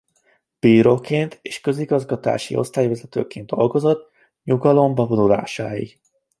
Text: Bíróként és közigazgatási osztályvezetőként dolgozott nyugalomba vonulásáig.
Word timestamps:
Bíróként 0.59 1.39
és 1.41 1.59
közigazgatási 1.61 2.55
osztályvezetőként 2.55 3.45
dolgozott 3.49 4.11
nyugalomba 4.43 5.05
vonulásáig. 5.05 5.99